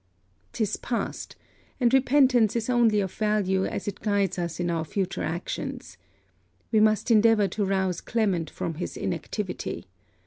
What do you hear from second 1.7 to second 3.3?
and repentance is only of